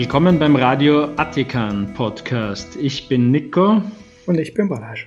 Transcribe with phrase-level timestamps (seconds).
[0.00, 2.74] Willkommen beim Radio Attikan Podcast.
[2.76, 3.82] Ich bin Nico.
[4.24, 5.06] Und ich bin Balaj.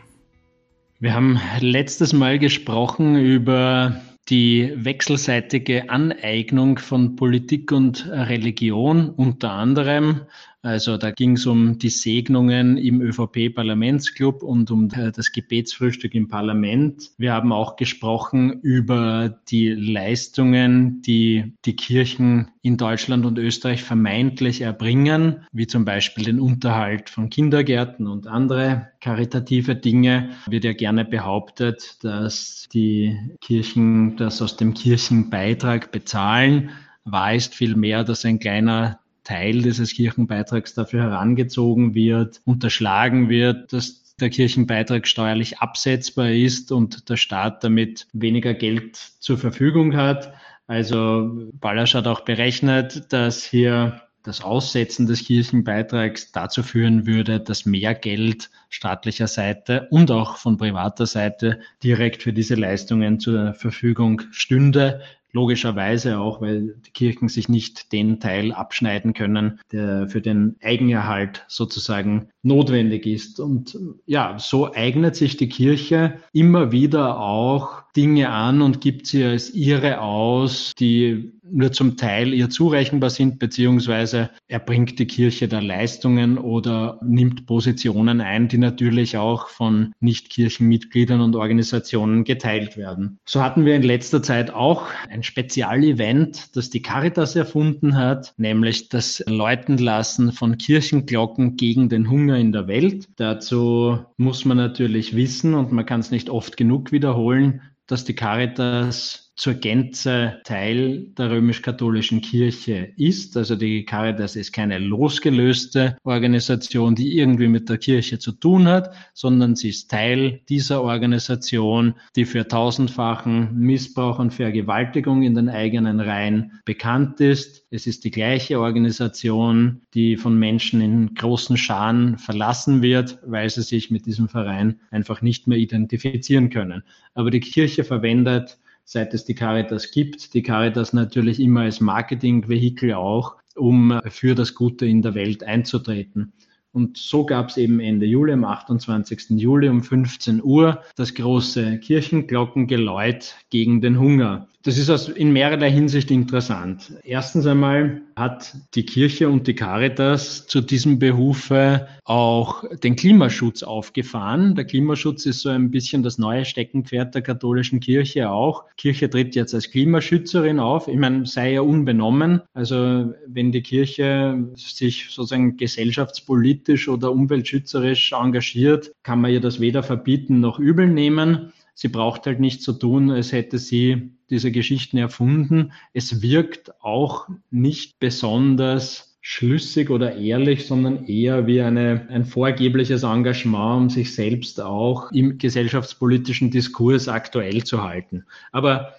[1.00, 10.22] Wir haben letztes Mal gesprochen über die wechselseitige Aneignung von Politik und Religion unter anderem
[10.64, 17.12] also da ging es um die Segnungen im ÖVP-Parlamentsclub und um das Gebetsfrühstück im Parlament.
[17.18, 24.62] Wir haben auch gesprochen über die Leistungen, die die Kirchen in Deutschland und Österreich vermeintlich
[24.62, 30.30] erbringen, wie zum Beispiel den Unterhalt von Kindergärten und andere karitative Dinge.
[30.48, 36.70] Wird ja gerne behauptet, dass die Kirchen das aus dem Kirchenbeitrag bezahlen.
[37.04, 44.16] Wahr ist vielmehr, dass ein kleiner Teil dieses Kirchenbeitrags dafür herangezogen wird, unterschlagen wird, dass
[44.20, 50.34] der Kirchenbeitrag steuerlich absetzbar ist und der Staat damit weniger Geld zur Verfügung hat.
[50.68, 57.66] Also Ballasch hat auch berechnet, dass hier das Aussetzen des Kirchenbeitrags dazu führen würde, dass
[57.66, 64.22] mehr Geld staatlicher Seite und auch von privater Seite direkt für diese Leistungen zur Verfügung
[64.32, 65.02] stünde,
[65.34, 71.44] Logischerweise auch, weil die Kirchen sich nicht den Teil abschneiden können, der für den Eigenerhalt
[71.48, 73.40] sozusagen notwendig ist.
[73.40, 79.24] Und ja, so eignet sich die Kirche immer wieder auch Dinge an und gibt sie
[79.24, 85.60] als ihre aus, die nur zum Teil ihr zurechenbar sind, beziehungsweise erbringt die Kirche da
[85.60, 93.20] Leistungen oder nimmt Positionen ein, die natürlich auch von Nichtkirchenmitgliedern und Organisationen geteilt werden.
[93.26, 98.90] So hatten wir in letzter Zeit auch ein Spezialevent, das die Caritas erfunden hat, nämlich
[98.90, 103.08] das Läutenlassen von Kirchenglocken gegen den Hunger in der Welt.
[103.18, 108.16] Dazu muss man natürlich wissen, und man kann es nicht oft genug wiederholen, dass die
[108.16, 113.36] Caritas zur Gänze Teil der römisch-katholischen Kirche ist.
[113.36, 118.94] Also die Caritas ist keine losgelöste Organisation, die irgendwie mit der Kirche zu tun hat,
[119.14, 126.00] sondern sie ist Teil dieser Organisation, die für tausendfachen Missbrauch und Vergewaltigung in den eigenen
[126.00, 127.66] Reihen bekannt ist.
[127.72, 133.64] Es ist die gleiche Organisation, die von Menschen in großen Scharen verlassen wird, weil sie
[133.64, 136.84] sich mit diesem Verein einfach nicht mehr identifizieren können.
[137.16, 140.34] Aber die Kirche verwendet seit es die Caritas gibt.
[140.34, 146.34] Die Caritas natürlich immer als Marketingvehikel auch, um für das Gute in der Welt einzutreten.
[146.72, 149.30] Und so gab es eben Ende Juli, am 28.
[149.40, 154.48] Juli um 15 Uhr, das große Kirchenglockengeläut gegen den Hunger.
[154.66, 156.94] Das ist aus, in mehrerlei Hinsicht interessant.
[157.04, 164.56] Erstens einmal hat die Kirche und die Caritas zu diesem Behufe auch den Klimaschutz aufgefahren.
[164.56, 168.64] Der Klimaschutz ist so ein bisschen das neue Steckenpferd der katholischen Kirche auch.
[168.78, 170.88] Kirche tritt jetzt als Klimaschützerin auf.
[170.88, 172.42] Ich meine, sei ja unbenommen.
[172.54, 179.84] Also wenn die Kirche sich sozusagen gesellschaftspolitisch oder umweltschützerisch engagiert, kann man ihr das weder
[179.84, 181.52] verbieten noch übel nehmen.
[181.76, 185.72] Sie braucht halt nicht so tun, als hätte sie diese Geschichten erfunden.
[185.94, 193.84] Es wirkt auch nicht besonders schlüssig oder ehrlich, sondern eher wie eine, ein vorgebliches Engagement,
[193.84, 198.26] um sich selbst auch im gesellschaftspolitischen Diskurs aktuell zu halten.
[198.52, 198.96] Aber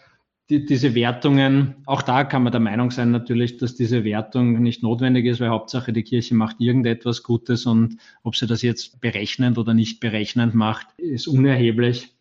[0.49, 4.83] die, diese Wertungen, auch da kann man der Meinung sein natürlich, dass diese Wertung nicht
[4.83, 9.59] notwendig ist, weil Hauptsache die Kirche macht irgendetwas Gutes und ob sie das jetzt berechnend
[9.59, 12.14] oder nicht berechnend macht, ist unerheblich.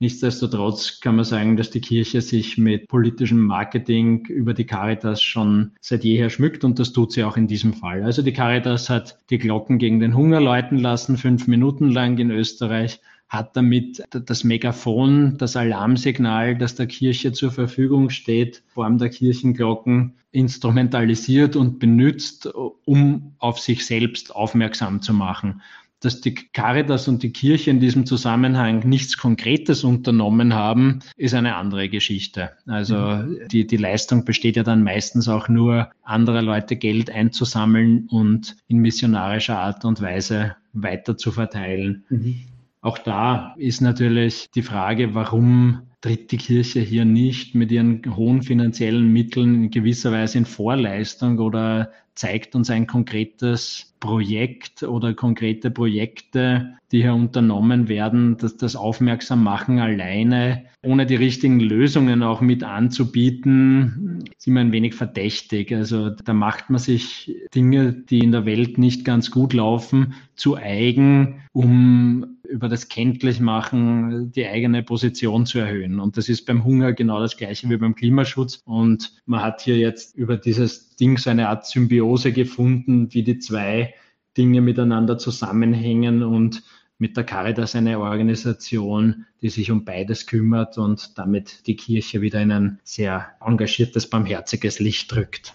[0.00, 5.72] Nichtsdestotrotz kann man sagen, dass die Kirche sich mit politischem Marketing über die Caritas schon
[5.80, 8.04] seit jeher schmückt und das tut sie auch in diesem Fall.
[8.04, 12.30] Also die Caritas hat die Glocken gegen den Hunger läuten lassen, fünf Minuten lang in
[12.30, 19.10] Österreich, hat damit das Megafon, das Alarmsignal, das der Kirche zur Verfügung steht, Form der
[19.10, 22.46] Kirchenglocken, instrumentalisiert und benutzt,
[22.84, 25.60] um auf sich selbst aufmerksam zu machen
[26.00, 31.56] dass die Caritas und die Kirche in diesem Zusammenhang nichts Konkretes unternommen haben, ist eine
[31.56, 32.50] andere Geschichte.
[32.66, 33.48] Also mhm.
[33.50, 38.78] die, die Leistung besteht ja dann meistens auch nur, andere Leute Geld einzusammeln und in
[38.78, 42.04] missionarischer Art und Weise weiter zu verteilen.
[42.08, 42.36] Mhm.
[42.80, 48.42] Auch da ist natürlich die Frage, warum tritt die Kirche hier nicht mit ihren hohen
[48.42, 55.70] finanziellen Mitteln in gewisser Weise in Vorleistung oder zeigt uns ein konkretes Projekt oder konkrete
[55.70, 62.40] Projekte, die hier unternommen werden, dass das Aufmerksam machen alleine, ohne die richtigen Lösungen auch
[62.40, 65.72] mit anzubieten, ist immer ein wenig verdächtig.
[65.72, 70.56] Also da macht man sich Dinge, die in der Welt nicht ganz gut laufen, zu
[70.56, 76.00] eigen, um über das Kenntlichmachen die eigene Position zu erhöhen.
[76.00, 78.60] Und das ist beim Hunger genau das gleiche wie beim Klimaschutz.
[78.64, 83.38] Und man hat hier jetzt über dieses Ding so eine Art Symbiose gefunden, wie die
[83.38, 83.94] zwei
[84.36, 86.62] Dinge miteinander zusammenhängen und
[86.98, 92.40] mit der Caritas eine Organisation, die sich um beides kümmert und damit die Kirche wieder
[92.42, 95.54] in ein sehr engagiertes, barmherziges Licht drückt.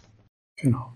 [0.56, 0.94] Genau.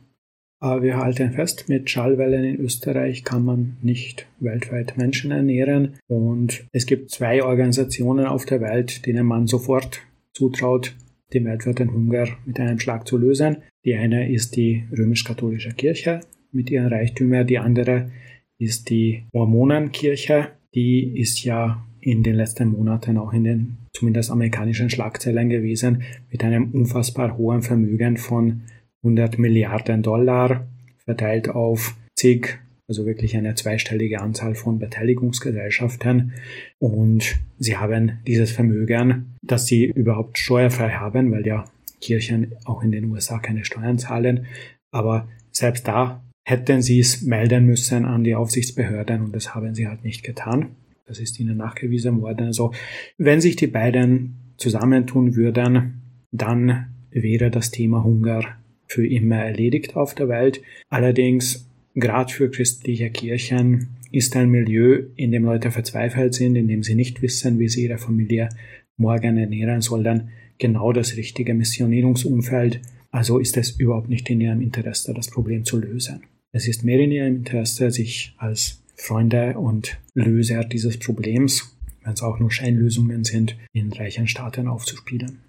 [0.59, 5.99] Aber wir halten fest, mit Schallwellen in Österreich kann man nicht weltweit Menschen ernähren.
[6.07, 10.01] Und es gibt zwei Organisationen auf der Welt, denen man sofort
[10.33, 10.95] zutraut,
[11.33, 13.57] den weltweiten Hunger mit einem Schlag zu lösen.
[13.85, 16.21] Die eine ist die römisch-katholische Kirche
[16.51, 18.11] mit ihren Reichtümern, die andere
[18.57, 20.49] ist die Mormonenkirche.
[20.73, 26.43] Die ist ja in den letzten Monaten auch in den zumindest amerikanischen Schlagzeilen gewesen mit
[26.43, 28.61] einem unfassbar hohen Vermögen von
[29.03, 30.67] 100 Milliarden Dollar
[31.03, 36.33] verteilt auf zig, also wirklich eine zweistellige Anzahl von Beteiligungsgesellschaften.
[36.79, 41.65] Und sie haben dieses Vermögen, das sie überhaupt steuerfrei haben, weil ja
[41.99, 44.45] Kirchen auch in den USA keine Steuern zahlen.
[44.91, 49.87] Aber selbst da hätten sie es melden müssen an die Aufsichtsbehörden und das haben sie
[49.87, 50.75] halt nicht getan.
[51.05, 52.47] Das ist ihnen nachgewiesen worden.
[52.47, 52.73] Also
[53.17, 56.01] wenn sich die beiden zusammentun würden,
[56.31, 58.43] dann wäre das Thema Hunger
[58.87, 60.61] für immer erledigt auf der Welt.
[60.89, 61.66] Allerdings,
[61.97, 66.95] gerade für christliche Kirchen ist ein Milieu, in dem Leute verzweifelt sind, in dem sie
[66.95, 68.49] nicht wissen, wie sie ihre Familie
[68.95, 70.29] morgen ernähren sollen,
[70.59, 72.79] genau das richtige Missionierungsumfeld.
[73.11, 76.21] Also ist es überhaupt nicht in ihrem Interesse, das Problem zu lösen.
[76.51, 82.23] Es ist mehr in ihrem Interesse, sich als Freunde und Löser dieses Problems, wenn es
[82.23, 85.39] auch nur Scheinlösungen sind, in reichen Staaten aufzuspielen.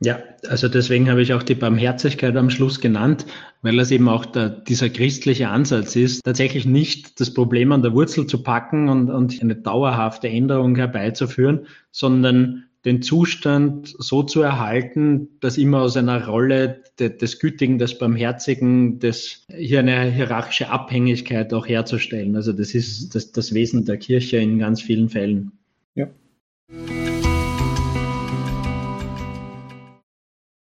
[0.00, 3.24] Ja, also deswegen habe ich auch die Barmherzigkeit am Schluss genannt,
[3.62, 7.94] weil das eben auch der, dieser christliche Ansatz ist, tatsächlich nicht das Problem an der
[7.94, 15.28] Wurzel zu packen und, und eine dauerhafte Änderung herbeizuführen, sondern den Zustand so zu erhalten,
[15.40, 21.52] dass immer aus einer Rolle de, des Gütigen, des Barmherzigen, des, hier eine hierarchische Abhängigkeit
[21.52, 22.36] auch herzustellen.
[22.36, 25.52] Also das ist das, das Wesen der Kirche in ganz vielen Fällen.
[25.94, 26.06] Ja.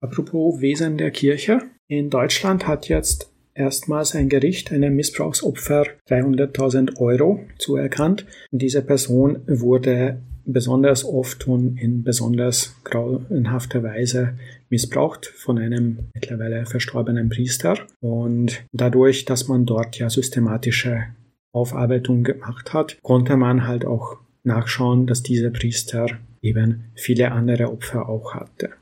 [0.04, 1.62] Apropos Wesen der Kirche.
[1.88, 8.26] In Deutschland hat jetzt erstmals ein Gericht einem Missbrauchsopfer 300.000 Euro zuerkannt.
[8.50, 14.34] Diese Person wurde besonders oft und in besonders grauenhafter Weise
[14.68, 17.78] missbraucht von einem mittlerweile verstorbenen Priester.
[18.02, 21.04] Und dadurch, dass man dort ja systematische
[21.50, 26.08] Aufarbeitung gemacht hat, konnte man halt auch nachschauen, dass dieser Priester
[26.42, 28.72] eben viele andere Opfer auch hatte.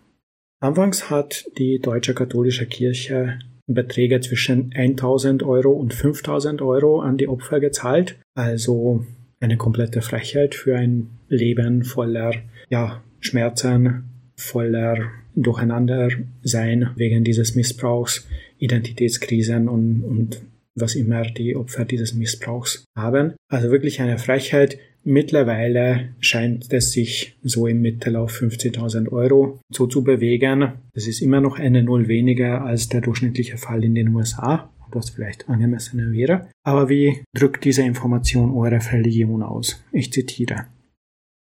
[0.63, 7.27] Anfangs hat die deutsche katholische Kirche Beträge zwischen 1000 Euro und 5000 Euro an die
[7.27, 8.17] Opfer gezahlt.
[8.37, 9.05] Also
[9.41, 12.33] eine komplette Frechheit für ein Leben voller
[12.71, 14.05] ja, Schmerzen,
[14.37, 18.29] voller Durcheinandersein wegen dieses Missbrauchs,
[18.59, 20.43] Identitätskrisen und, und
[20.77, 23.35] was immer die Opfer dieses Missbrauchs haben.
[23.49, 29.89] Also wirklich eine Frechheit, Mittlerweile scheint es sich so im Mittel auf 15.000 Euro so
[29.89, 30.75] zu bewegen.
[30.95, 35.11] Das ist immer noch eine Null weniger als der durchschnittliche Fall in den USA, was
[35.11, 36.49] vielleicht angemessener wäre.
[36.63, 39.83] Aber wie drückt diese Information eure Religion aus?
[39.91, 40.67] Ich zitiere.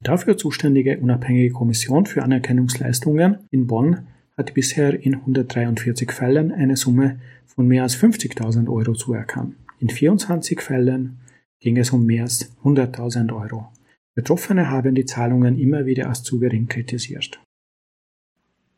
[0.04, 7.20] Dafür zuständige unabhängige Kommission für Anerkennungsleistungen in Bonn hat bisher in 143 Fällen eine Summe
[7.48, 9.56] von mehr als 50.000 Euro zuerkannt.
[9.80, 11.18] In 24 Fällen
[11.60, 13.68] ging es um mehr als 100.000 Euro.
[14.16, 17.42] Betroffene haben die Zahlungen immer wieder als zu gering kritisiert.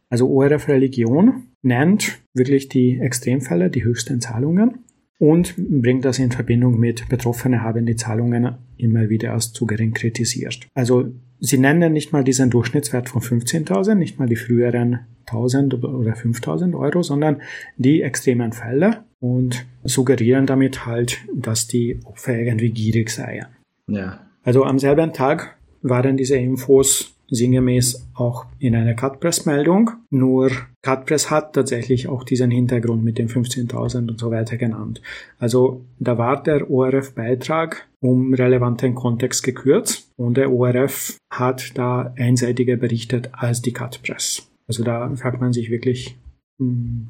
[0.10, 4.80] Also ORF Religion nennt wirklich die Extremfälle, die höchsten Zahlungen
[5.20, 9.94] und bringt das in Verbindung mit Betroffene haben die Zahlungen immer wieder als zu gering
[9.94, 10.68] kritisiert.
[10.74, 16.14] Also sie nennen nicht mal diesen Durchschnittswert von 15.000, nicht mal die früheren 1.000 oder
[16.14, 17.42] 5.000 Euro, sondern
[17.78, 23.46] die extremen Fälle und suggerieren damit halt, dass die Opfer irgendwie gierig seien.
[23.88, 24.20] Ja.
[24.44, 29.92] Also am selben Tag waren diese Infos sinngemäß auch in einer Cutpress-Meldung.
[30.10, 30.52] Nur
[30.82, 35.02] Cutpress hat tatsächlich auch diesen Hintergrund mit den 15.000 und so weiter genannt.
[35.40, 42.76] Also da war der ORF-Beitrag um relevanten Kontext gekürzt und der ORF hat da einseitiger
[42.76, 44.50] berichtet als die Cutpress.
[44.68, 46.18] Also da fragt man sich wirklich,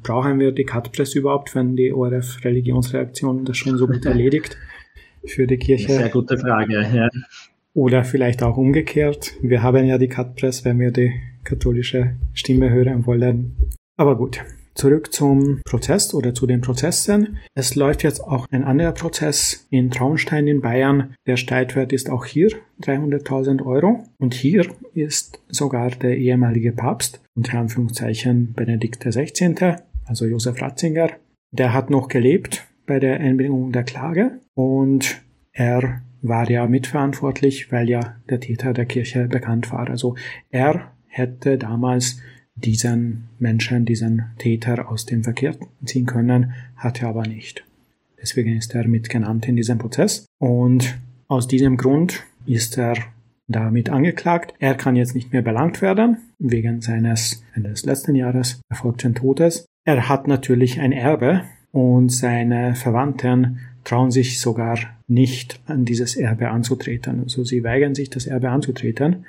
[0.02, 4.56] brauchen wir die Cutpress überhaupt, wenn die ORF Religionsreaktion das schon so gut erledigt
[5.24, 5.92] für die Kirche?
[5.92, 7.08] Sehr gute Frage, ja.
[7.74, 9.34] Oder vielleicht auch umgekehrt.
[9.40, 11.12] Wir haben ja die Cutpress, wenn wir die
[11.44, 13.56] katholische Stimme hören wollen.
[13.96, 14.42] Aber gut,
[14.74, 17.38] Zurück zum Prozess oder zu den Prozessen.
[17.54, 21.14] Es läuft jetzt auch ein anderer Prozess in Traunstein in Bayern.
[21.26, 22.48] Der Streitwert ist auch hier
[22.82, 24.04] 300.000 Euro.
[24.18, 31.10] Und hier ist sogar der ehemalige Papst, unter Anführungszeichen Benedikt XVI., also Josef Ratzinger,
[31.52, 37.88] der hat noch gelebt bei der Einbringung der Klage und er war ja mitverantwortlich, weil
[37.88, 39.88] ja der Täter der Kirche bekannt war.
[39.88, 40.16] Also
[40.50, 42.20] er hätte damals
[42.54, 47.64] diesen Menschen, diesen Täter aus dem Verkehr ziehen können, hat er aber nicht.
[48.20, 52.96] Deswegen ist er mitgenannt in diesem Prozess und aus diesem Grund ist er
[53.48, 54.54] damit angeklagt.
[54.58, 59.66] Er kann jetzt nicht mehr belangt werden wegen seines Ende des letzten Jahres erfolgten Todes.
[59.84, 61.42] Er hat natürlich ein Erbe
[61.72, 64.78] und seine Verwandten trauen sich sogar
[65.08, 67.20] nicht an dieses Erbe anzutreten.
[67.20, 69.26] Also sie weigern sich, das Erbe anzutreten,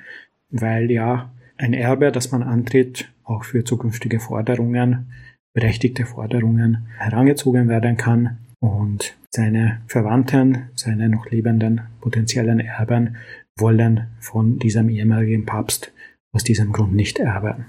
[0.50, 5.12] weil ja ein Erbe, das man antritt, auch für zukünftige Forderungen,
[5.54, 13.16] berechtigte Forderungen herangezogen werden kann und seine Verwandten, seine noch lebenden potenziellen Erben
[13.56, 15.92] wollen von diesem ehemaligen Papst
[16.32, 17.66] aus diesem Grund nicht erben.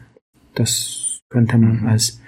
[0.55, 1.88] Das könnte man mhm.
[1.88, 2.21] als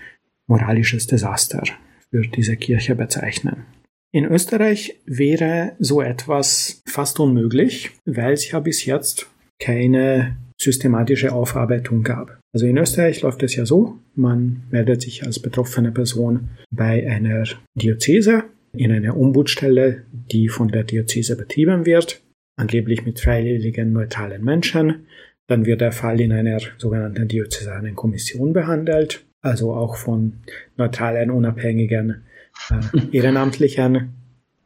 [0.48, 1.64] moralisches Desaster
[2.12, 3.66] für diese Kirche bezeichnen.
[4.12, 9.30] In Österreich wäre so etwas fast unmöglich, weil es ja bis jetzt
[9.60, 12.40] keine systematische Aufarbeitung gab.
[12.54, 17.46] Also in Österreich läuft es ja so, man meldet sich als betroffene Person bei einer
[17.76, 22.22] Diözese in einer Ombudsstelle, die von der Diözese betrieben wird,
[22.58, 25.08] angeblich mit freiwilligen neutralen Menschen.
[25.48, 30.34] Dann wird der Fall in einer sogenannten diözesanen Kommission behandelt, also auch von
[30.76, 32.24] neutralen, unabhängigen
[32.70, 34.10] äh, Ehrenamtlichen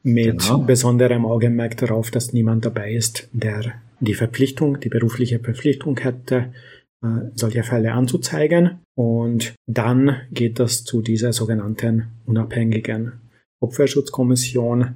[0.04, 0.60] mit genau.
[0.60, 6.52] besonderem Augenmerk darauf, dass niemand dabei ist, der die Verpflichtung, die berufliche Verpflichtung hätte,
[7.04, 8.80] äh, solche Fälle anzuzeigen.
[8.96, 13.14] Und dann geht das zu dieser sogenannten unabhängigen
[13.62, 14.96] Opferschutzkommission,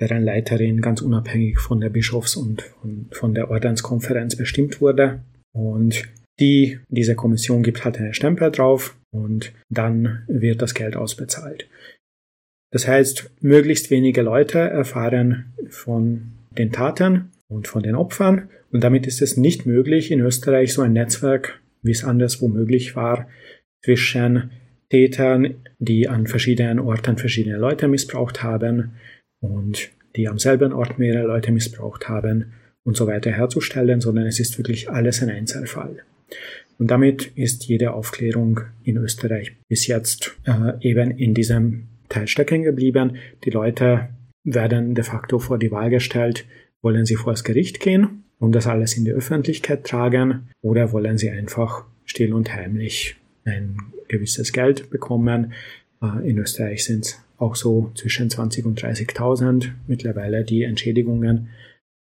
[0.00, 2.62] deren Leiterin ganz unabhängig von der Bischofs- und
[3.10, 5.20] von, der Ordenskonferenz bestimmt wurde.
[5.52, 6.04] Und
[6.40, 11.68] die, diese Kommission gibt halt einen Stempel drauf und dann wird das Geld ausbezahlt.
[12.72, 18.48] Das heißt, möglichst wenige Leute erfahren von den Taten und von den Opfern.
[18.72, 22.96] Und damit ist es nicht möglich, in Österreich so ein Netzwerk, wie es anderswo möglich
[22.96, 23.28] war,
[23.82, 24.50] zwischen
[24.88, 28.92] Tätern, die an verschiedenen Orten verschiedene Leute missbraucht haben
[29.40, 32.52] und die am selben Ort mehrere Leute missbraucht haben
[32.84, 36.02] und so weiter herzustellen, sondern es ist wirklich alles ein Einzelfall.
[36.78, 42.62] Und damit ist jede Aufklärung in Österreich bis jetzt äh, eben in diesem Teil stecken
[42.62, 43.16] geblieben.
[43.44, 44.08] Die Leute
[44.44, 46.46] werden de facto vor die Wahl gestellt,
[46.82, 51.18] wollen Sie vor das Gericht gehen und das alles in die Öffentlichkeit tragen oder wollen
[51.18, 53.76] Sie einfach still und heimlich ein
[54.08, 55.52] gewisses Geld bekommen?
[56.02, 61.48] Äh, in Österreich sind es auch so zwischen 20 und 30.000 mittlerweile die Entschädigungen.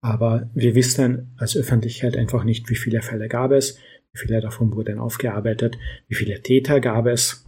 [0.00, 3.78] Aber wir wissen als Öffentlichkeit einfach nicht, wie viele Fälle gab es,
[4.12, 7.45] wie viele davon wurden aufgearbeitet, wie viele Täter gab es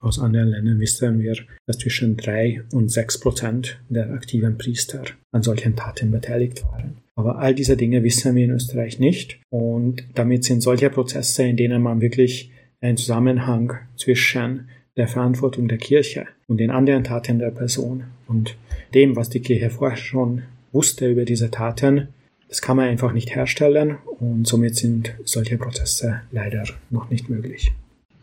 [0.00, 1.36] aus anderen Ländern wissen wir,
[1.66, 5.02] dass zwischen drei und sechs Prozent der aktiven Priester
[5.32, 6.98] an solchen Taten beteiligt waren.
[7.16, 11.56] Aber all diese Dinge wissen wir in Österreich nicht und damit sind solche Prozesse, in
[11.56, 17.50] denen man wirklich einen Zusammenhang zwischen der Verantwortung der Kirche und den anderen Taten der
[17.50, 18.56] Person und
[18.94, 22.08] dem, was die Kirche vorher schon wusste über diese Taten,
[22.48, 27.72] das kann man einfach nicht herstellen und somit sind solche Prozesse leider noch nicht möglich.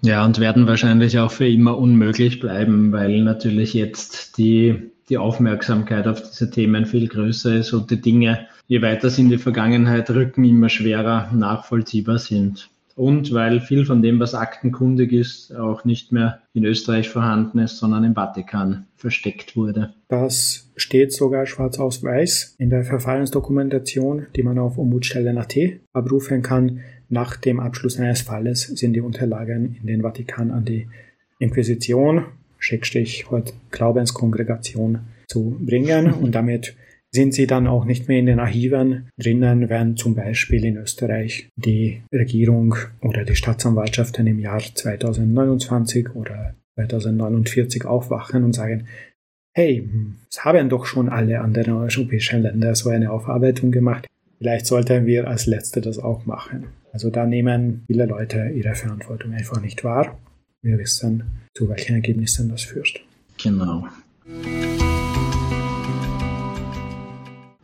[0.05, 6.05] Ja, und werden wahrscheinlich auch für immer unmöglich bleiben, weil natürlich jetzt die, die Aufmerksamkeit
[6.05, 10.11] auf diese Themen viel größer ist und die Dinge, je weiter sie in die Vergangenheit
[10.11, 12.69] rücken, immer schwerer nachvollziehbar sind.
[12.95, 17.77] Und weil viel von dem, was aktenkundig ist, auch nicht mehr in Österreich vorhanden ist,
[17.77, 19.93] sondern im Vatikan versteckt wurde.
[20.07, 25.55] Das steht sogar schwarz auf weiß in der Verfahrensdokumentation, die man auf Ombudsstelle.at
[25.91, 26.79] abrufen kann.
[27.09, 30.87] Nach dem Abschluss eines Falles sind die Unterlagen in den Vatikan an die
[31.39, 32.25] Inquisition,
[32.57, 36.75] Schrägstrich heute Glaubenskongregation, zu bringen und damit
[37.11, 41.47] sind sie dann auch nicht mehr in den Archiven drinnen, wenn zum Beispiel in Österreich
[41.55, 48.87] die Regierung oder die Staatsanwaltschaften im Jahr 2029 oder 2049 aufwachen und sagen,
[49.53, 49.87] hey,
[50.29, 54.07] es haben doch schon alle anderen europäischen Länder so eine Aufarbeitung gemacht.
[54.39, 56.65] Vielleicht sollten wir als Letzte das auch machen.
[56.95, 60.17] Also da nehmen viele Leute ihre Verantwortung einfach nicht wahr,
[60.61, 61.23] wir wissen,
[61.53, 63.01] zu welchen Ergebnissen das führt.
[63.43, 63.85] Genau.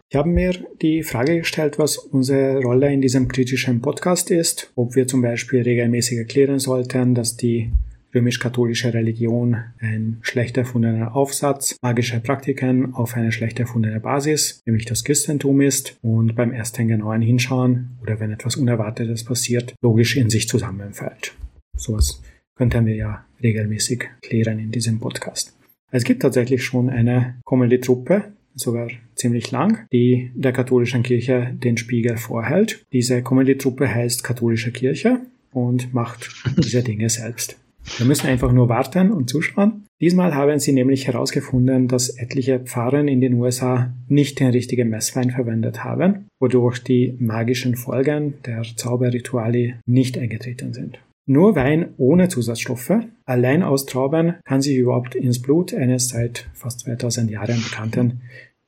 [0.09, 4.97] Ich habe mir die Frage gestellt, was unsere Rolle in diesem kritischen Podcast ist, ob
[4.97, 7.71] wir zum Beispiel regelmäßig erklären sollten, dass die
[8.13, 15.03] römisch-katholische Religion ein schlecht erfundener Aufsatz magischer Praktiken auf eine schlecht erfundene Basis, nämlich das
[15.03, 20.47] Christentum ist, und beim ersten genauen Hinschauen oder wenn etwas Unerwartetes passiert, logisch in sich
[20.47, 21.33] zusammenfällt.
[21.75, 22.21] Sowas
[22.55, 25.55] könnten wir ja regelmäßig klären in diesem Podcast.
[25.91, 32.17] Es gibt tatsächlich schon eine Comedy-Truppe, sogar ziemlich lang, die der katholischen Kirche den Spiegel
[32.17, 32.85] vorhält.
[32.93, 37.60] Diese Comedy-Truppe heißt Katholische Kirche und macht diese Dinge selbst.
[37.97, 39.85] Wir müssen einfach nur warten und zuschauen.
[39.99, 45.31] Diesmal haben sie nämlich herausgefunden, dass etliche Pfarrer in den USA nicht den richtigen Messwein
[45.31, 50.99] verwendet haben, wodurch die magischen Folgen der Zauberrituale nicht eingetreten sind.
[51.27, 52.93] Nur Wein ohne Zusatzstoffe,
[53.25, 58.21] allein aus Trauben, kann sich überhaupt ins Blut eines seit fast 2000 Jahren bekannten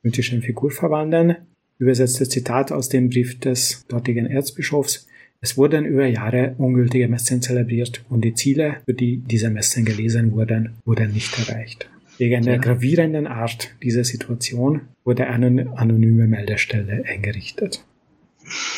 [0.03, 1.37] mythischen Figur verwandeln.
[1.79, 5.07] Übersetztes Zitat aus dem Brief des dortigen Erzbischofs.
[5.43, 10.31] Es wurden über Jahre ungültige Messen zelebriert und die Ziele, für die diese Messen gelesen
[10.31, 11.89] wurden, wurden nicht erreicht.
[12.17, 17.83] Wegen der gravierenden Art dieser Situation wurde eine anonyme Meldestelle eingerichtet.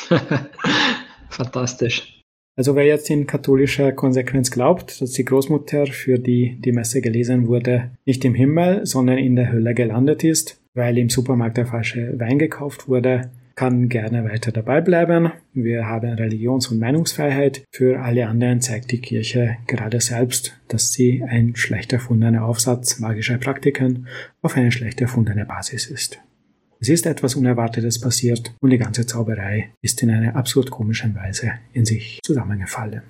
[1.30, 2.24] Fantastisch.
[2.56, 7.46] Also wer jetzt in katholischer Konsequenz glaubt, dass die Großmutter, für die die Messe gelesen
[7.46, 12.20] wurde, nicht im Himmel, sondern in der Hölle gelandet ist, weil im Supermarkt der falsche
[12.20, 15.32] Wein gekauft wurde, kann gerne weiter dabei bleiben.
[15.54, 17.64] Wir haben Religions- und Meinungsfreiheit.
[17.72, 23.38] Für alle anderen zeigt die Kirche gerade selbst, dass sie ein schlecht erfundener Aufsatz magischer
[23.38, 24.08] Praktiken
[24.42, 26.20] auf eine schlecht erfundene Basis ist.
[26.80, 31.54] Es ist etwas Unerwartetes passiert und die ganze Zauberei ist in einer absurd komischen Weise
[31.74, 33.02] in sich zusammengefallen.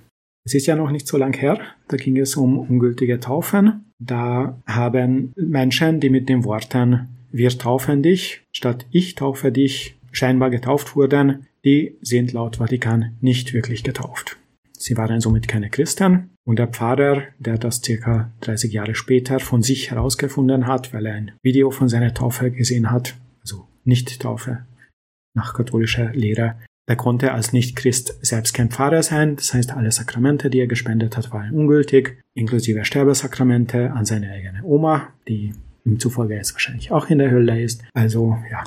[0.44, 3.84] Es ist ja noch nicht so lang her, da ging es um ungültige Taufen.
[3.98, 10.50] Da haben Menschen, die mit den Worten wir taufen dich statt ich taufe dich scheinbar
[10.50, 14.36] getauft wurden, die sind laut Vatikan nicht wirklich getauft.
[14.78, 19.62] Sie waren somit keine Christen und der Pfarrer, der das circa 30 Jahre später von
[19.62, 23.14] sich herausgefunden hat, weil er ein Video von seiner Taufe gesehen hat,
[23.86, 24.66] nicht-Taufe
[25.34, 26.56] nach katholischer Lehre.
[26.88, 31.16] Er konnte als Nicht-Christ selbst kein Pfarrer sein, das heißt, alle Sakramente, die er gespendet
[31.16, 35.52] hat, waren ungültig, inklusive Sterbesakramente an seine eigene Oma, die
[35.84, 37.82] ihm zufolge jetzt wahrscheinlich auch in der Hölle ist.
[37.92, 38.62] Also ja,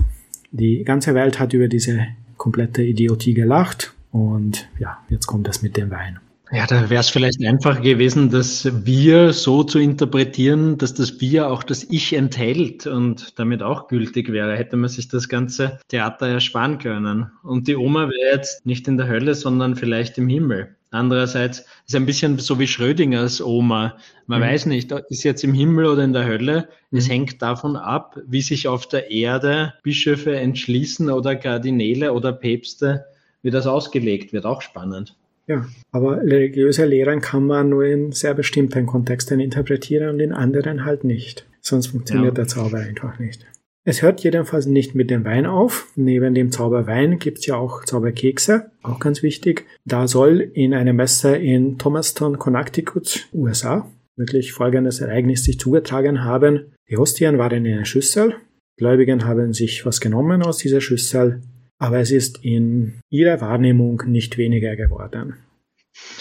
[0.51, 2.07] die ganze Welt hat über diese
[2.37, 6.19] komplette Idiotie gelacht und ja, jetzt kommt das mit dem Wein.
[6.51, 11.47] Ja, da wäre es vielleicht einfach gewesen, das Wir so zu interpretieren, dass das Wir
[11.47, 14.57] auch das Ich enthält und damit auch gültig wäre.
[14.57, 17.29] Hätte man sich das ganze Theater ersparen können.
[17.43, 20.75] Und die Oma wäre jetzt nicht in der Hölle, sondern vielleicht im Himmel.
[20.91, 23.97] Andererseits ist ein bisschen so wie Schrödingers Oma.
[24.25, 24.45] Man mhm.
[24.45, 26.67] weiß nicht, ist jetzt im Himmel oder in der Hölle.
[26.89, 26.97] Mhm.
[26.97, 33.05] Es hängt davon ab, wie sich auf der Erde Bischöfe entschließen oder Kardinäle oder Päpste,
[33.43, 34.45] wie das ausgelegt wird.
[34.45, 35.15] Auch spannend.
[35.45, 40.85] Ja, aber religiöse Lehren kann man nur in sehr bestimmten Kontexten interpretieren und in anderen
[40.85, 41.47] halt nicht.
[41.61, 42.43] Sonst funktioniert ja.
[42.43, 43.45] der Zauber einfach nicht.
[43.85, 45.87] Es hört jedenfalls nicht mit dem Wein auf.
[45.95, 49.65] Neben dem Zauberwein gibt's ja auch Zauberkekse, auch ganz wichtig.
[49.85, 56.73] Da soll in einer Messe in Thomaston, Connecticut, USA, wirklich folgendes Ereignis sich zugetragen haben.
[56.89, 58.35] Die Hostien waren in einer Schüssel.
[58.77, 61.41] Gläubigen haben sich was genommen aus dieser Schüssel
[61.79, 65.35] aber es ist in ihrer Wahrnehmung nicht weniger geworden.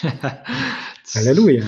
[1.15, 1.65] Halleluja.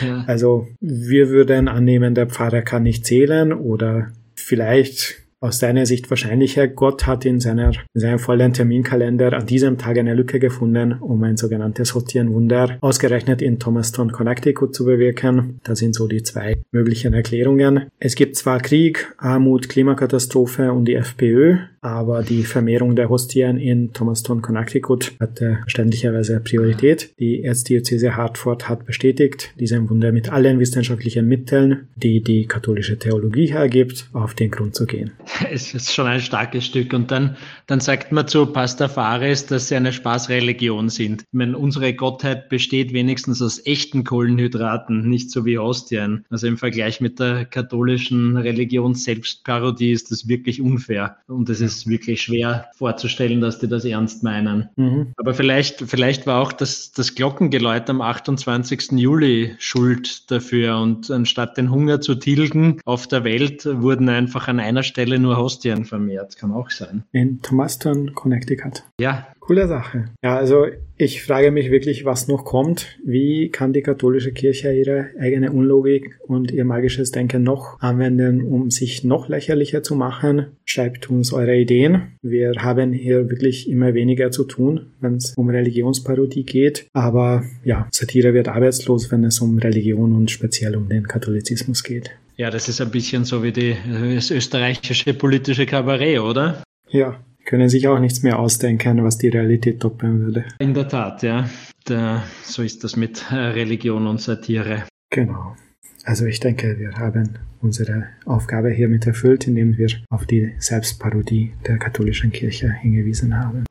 [0.00, 0.24] Ja.
[0.26, 4.12] Also wir würden annehmen, der Pfarrer kann nicht zählen oder
[4.46, 9.76] vielleicht aus seiner Sicht wahrscheinlicher, Gott hat in, seiner, in seinem vollen Terminkalender an diesem
[9.76, 15.60] Tag eine Lücke gefunden, um ein sogenanntes Hostienwunder ausgerechnet in Thomaston, Connecticut zu bewirken.
[15.62, 17.88] Das sind so die zwei möglichen Erklärungen.
[17.98, 23.92] Es gibt zwar Krieg, Armut, Klimakatastrophe und die FPÖ, aber die Vermehrung der Hostien in
[23.92, 27.14] Thomaston, Connecticut hat äh, verständlicherweise Priorität.
[27.20, 33.46] Die Erzdiözese Hartford hat bestätigt, diesem Wunder mit allen wissenschaftlichen Mitteln, die die katholische Theologie
[33.52, 35.12] hergibt, auf den Grund zu gehen.
[35.50, 36.92] Es ist schon ein starkes Stück.
[36.92, 41.22] Und dann, dann sagt man zu Pastafaris, dass sie eine Spaßreligion sind.
[41.22, 46.24] Ich meine, unsere Gottheit besteht wenigstens aus echten Kohlenhydraten, nicht so wie Hostien.
[46.30, 51.16] Also im Vergleich mit der katholischen Religion Selbstparodie ist das wirklich unfair.
[51.26, 54.68] Und es ist wirklich schwer vorzustellen, dass die das ernst meinen.
[54.76, 55.12] Mhm.
[55.16, 58.92] Aber vielleicht, vielleicht war auch das, das Glockengeläut am 28.
[58.92, 60.78] Juli schuld dafür.
[60.78, 65.36] Und anstatt den Hunger zu tilgen auf der Welt, wurden einfach an einer Stelle nur
[65.36, 67.04] Hostien vermehrt, kann auch sein.
[67.12, 68.84] In Thomaston, Connecticut.
[69.00, 69.28] Ja.
[69.40, 70.10] Coole Sache.
[70.22, 70.66] Ja, also
[70.98, 72.98] ich frage mich wirklich, was noch kommt.
[73.02, 78.70] Wie kann die katholische Kirche ihre eigene Unlogik und ihr magisches Denken noch anwenden, um
[78.70, 80.48] sich noch lächerlicher zu machen?
[80.66, 82.18] Schreibt uns eure Ideen.
[82.20, 86.88] Wir haben hier wirklich immer weniger zu tun, wenn es um Religionsparodie geht.
[86.92, 92.10] Aber ja, Satire wird arbeitslos, wenn es um Religion und speziell um den Katholizismus geht.
[92.36, 93.76] Ja, das ist ein bisschen so wie die,
[94.14, 96.62] das österreichische politische Kabarett, oder?
[96.90, 100.44] Ja, können sich auch nichts mehr ausdenken, was die Realität toppen würde.
[100.58, 101.48] In der Tat, ja.
[101.84, 104.82] Da, so ist das mit äh, Religion und Satire.
[105.10, 105.56] Genau.
[106.04, 111.78] Also ich denke, wir haben unsere Aufgabe hiermit erfüllt, indem wir auf die Selbstparodie der
[111.78, 113.64] katholischen Kirche hingewiesen haben.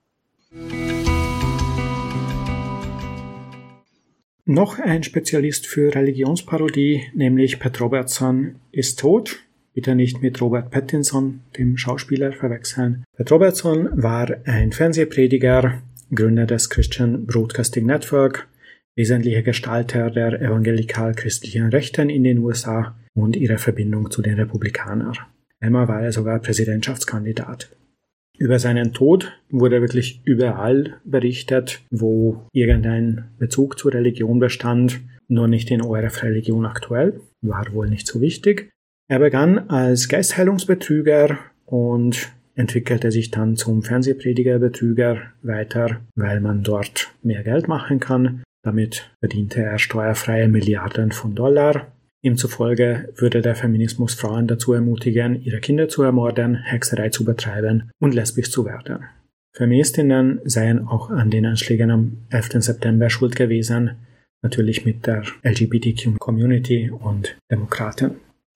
[4.46, 9.40] Noch ein Spezialist für Religionsparodie, nämlich Pat Robertson, ist tot.
[9.76, 13.04] Bitte nicht mit Robert Pattinson, dem Schauspieler, verwechseln.
[13.18, 15.82] Pat Robertson war ein Fernsehprediger,
[16.14, 18.48] Gründer des Christian Broadcasting Network,
[18.96, 25.18] wesentlicher Gestalter der evangelikal-christlichen Rechten in den USA und ihrer Verbindung zu den Republikanern.
[25.60, 27.76] Einmal war er sogar Präsidentschaftskandidat.
[28.38, 35.70] Über seinen Tod wurde wirklich überall berichtet, wo irgendein Bezug zur Religion bestand, nur nicht
[35.70, 38.70] in ORF Religion aktuell, war wohl nicht so wichtig.
[39.08, 47.44] Er begann als Geistheilungsbetrüger und entwickelte sich dann zum Fernsehpredigerbetrüger weiter, weil man dort mehr
[47.44, 48.44] Geld machen kann.
[48.64, 51.88] Damit verdiente er steuerfreie Milliarden von Dollar
[52.26, 57.92] Ihm zufolge würde der Feminismus Frauen dazu ermutigen, ihre Kinder zu ermorden, Hexerei zu betreiben
[58.00, 59.04] und lesbisch zu werden.
[59.56, 62.64] Feministinnen seien auch an den Anschlägen am 11.
[62.64, 63.92] September schuld gewesen,
[64.42, 68.16] natürlich mit der LGBTQ-Community und Demokraten.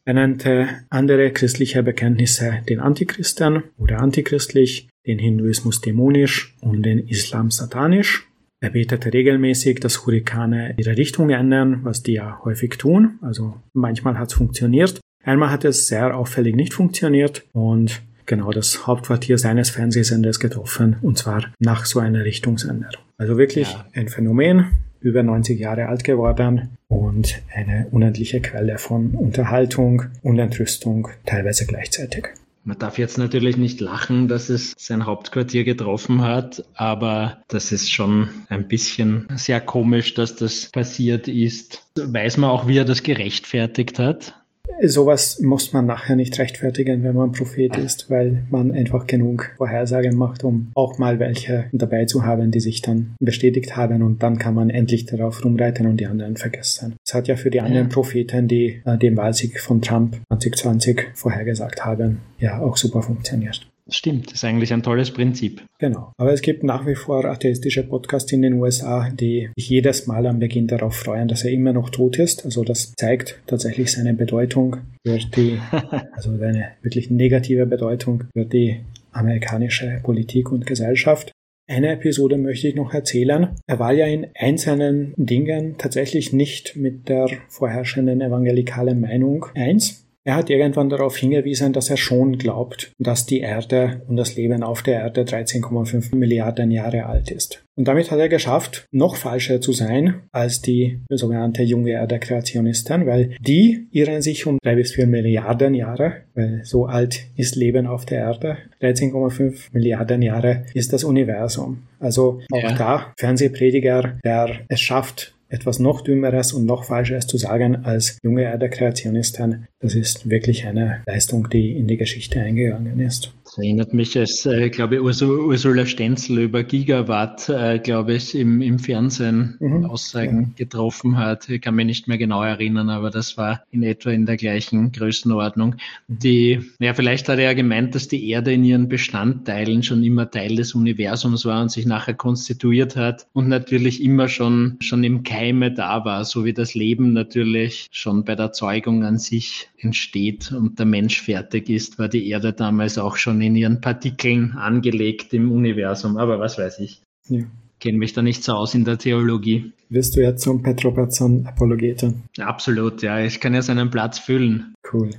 [0.10, 7.52] Er nannte andere christliche Bekenntnisse den Antichristen oder antichristlich, den Hinduismus dämonisch und den Islam
[7.52, 8.26] satanisch
[8.62, 13.20] er betete regelmäßig, dass Hurrikane ihre Richtung ändern, was die ja häufig tun.
[13.22, 15.00] Also manchmal hat es funktioniert.
[15.24, 21.18] Einmal hat es sehr auffällig nicht funktioniert und genau das Hauptquartier seines Fernsehsenders getroffen und
[21.18, 23.04] zwar nach so einer Richtungsänderung.
[23.18, 23.86] Also wirklich ja.
[23.94, 24.66] ein Phänomen,
[25.02, 32.30] über 90 Jahre alt geworden und eine unendliche Quelle von Unterhaltung und Entrüstung teilweise gleichzeitig.
[32.66, 37.90] Man darf jetzt natürlich nicht lachen, dass es sein Hauptquartier getroffen hat, aber das ist
[37.92, 41.90] schon ein bisschen sehr komisch, dass das passiert ist.
[41.96, 44.39] Weiß man auch, wie er das gerechtfertigt hat?
[44.82, 50.16] Sowas muss man nachher nicht rechtfertigen, wenn man Prophet ist, weil man einfach genug Vorhersagen
[50.16, 54.38] macht, um auch mal welche dabei zu haben, die sich dann bestätigt haben und dann
[54.38, 56.96] kann man endlich darauf rumreiten und die anderen vergessen.
[57.06, 61.86] Es hat ja für die anderen Propheten, die äh, den Wahlsieg von Trump 2020 vorhergesagt
[61.86, 63.69] haben, ja auch super funktioniert.
[63.92, 65.62] Stimmt, das ist eigentlich ein tolles Prinzip.
[65.80, 66.14] Genau.
[66.18, 70.26] Aber es gibt nach wie vor atheistische Podcasts in den USA, die sich jedes Mal
[70.28, 72.46] am Beginn darauf freuen, dass er immer noch tot ist.
[72.46, 75.60] Also das zeigt tatsächlich seine Bedeutung für die,
[76.14, 81.32] also seine wirklich negative Bedeutung für die amerikanische Politik und Gesellschaft.
[81.70, 83.50] Eine Episode möchte ich noch erzählen.
[83.68, 90.04] Er war ja in einzelnen Dingen tatsächlich nicht mit der vorherrschenden evangelikalen Meinung eins.
[90.30, 94.62] Er hat irgendwann darauf hingewiesen, dass er schon glaubt, dass die Erde und das Leben
[94.62, 97.66] auf der Erde 13,5 Milliarden Jahre alt ist.
[97.76, 103.38] Und damit hat er geschafft, noch falscher zu sein als die sogenannte junge Erde-Kreationisten, weil
[103.40, 108.06] die irren sich um drei bis vier Milliarden Jahre, weil so alt ist Leben auf
[108.06, 108.58] der Erde.
[108.82, 111.88] 13,5 Milliarden Jahre ist das Universum.
[112.00, 112.76] Also auch ja.
[112.76, 118.44] da Fernsehprediger, der es schafft, etwas noch Dümmeres und noch Falscheres zu sagen als junge
[118.44, 119.68] Erde-Kreationisten.
[119.80, 123.34] Das ist wirklich eine Leistung, die in die Geschichte eingegangen ist.
[123.50, 128.62] Das erinnert mich, als, äh, glaube ich, Ursula Stenzel über Gigawatt, äh, glaube ich, im,
[128.62, 129.86] im Fernsehen mhm.
[129.86, 130.66] Aussagen ja.
[130.66, 131.50] getroffen hat.
[131.50, 134.92] Ich kann mich nicht mehr genau erinnern, aber das war in etwa in der gleichen
[134.92, 135.78] Größenordnung.
[136.08, 140.30] Die, ja, vielleicht hat er ja gemeint, dass die Erde in ihren Bestandteilen schon immer
[140.30, 145.24] Teil des Universums war und sich nachher konstituiert hat und natürlich immer schon, schon im
[145.24, 150.52] Keime da war, so wie das Leben natürlich schon bei der Zeugung an sich entsteht
[150.52, 155.34] und der Mensch fertig ist, war die Erde damals auch schon in ihren Partikeln angelegt
[155.34, 156.18] im Universum.
[156.18, 157.02] Aber was weiß ich.
[157.28, 157.46] Ja.
[157.80, 159.72] Kenne mich da nicht so aus in der Theologie.
[159.90, 162.24] Wirst du jetzt zum Pet Robertson Apologeten?
[162.38, 163.20] Absolut, ja.
[163.24, 164.74] Ich kann ja seinen Platz füllen.
[164.92, 165.12] Cool.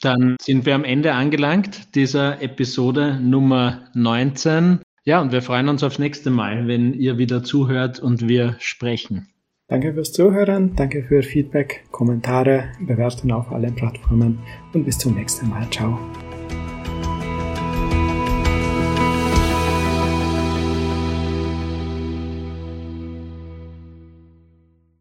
[0.00, 4.80] Dann sind wir am Ende angelangt dieser Episode Nummer 19.
[5.04, 9.28] Ja, und wir freuen uns aufs nächste Mal, wenn ihr wieder zuhört und wir sprechen.
[9.68, 14.38] Danke fürs Zuhören, danke für Feedback, Kommentare, Bewertungen auf allen Plattformen
[14.74, 15.68] und bis zum nächsten Mal.
[15.70, 15.98] Ciao.